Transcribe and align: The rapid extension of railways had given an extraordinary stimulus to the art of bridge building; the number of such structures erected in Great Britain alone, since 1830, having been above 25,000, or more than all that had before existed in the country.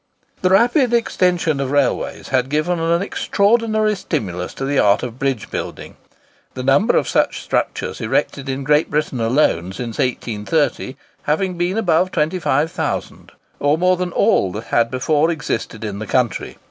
The 0.41 0.49
rapid 0.49 0.95
extension 0.95 1.59
of 1.59 1.69
railways 1.69 2.29
had 2.29 2.49
given 2.49 2.79
an 2.79 3.03
extraordinary 3.03 3.93
stimulus 3.95 4.51
to 4.55 4.65
the 4.65 4.79
art 4.79 5.03
of 5.03 5.19
bridge 5.19 5.51
building; 5.51 5.95
the 6.55 6.63
number 6.63 6.97
of 6.97 7.07
such 7.07 7.39
structures 7.43 8.01
erected 8.01 8.49
in 8.49 8.63
Great 8.63 8.89
Britain 8.89 9.19
alone, 9.21 9.73
since 9.73 9.99
1830, 9.99 10.95
having 11.25 11.55
been 11.55 11.77
above 11.77 12.09
25,000, 12.11 13.31
or 13.59 13.77
more 13.77 13.95
than 13.95 14.11
all 14.13 14.51
that 14.53 14.63
had 14.73 14.89
before 14.89 15.29
existed 15.29 15.83
in 15.83 15.99
the 15.99 16.07
country. 16.07 16.57